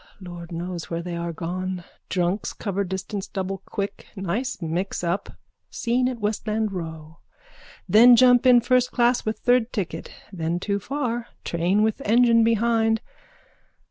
Lord 0.19 0.51
knows 0.51 0.89
where 0.89 1.03
they 1.03 1.15
are 1.15 1.31
gone. 1.31 1.83
Drunks 2.09 2.53
cover 2.53 2.83
distance 2.83 3.27
double 3.27 3.59
quick. 3.67 4.07
Nice 4.15 4.57
mixup. 4.57 5.37
Scene 5.69 6.07
at 6.09 6.19
Westland 6.19 6.71
row. 6.71 7.19
Then 7.87 8.15
jump 8.15 8.47
in 8.47 8.61
first 8.61 8.91
class 8.91 9.27
with 9.27 9.37
third 9.37 9.71
ticket. 9.71 10.11
Then 10.33 10.59
too 10.59 10.79
far. 10.79 11.27
Train 11.43 11.83
with 11.83 12.01
engine 12.01 12.43
behind. 12.43 12.99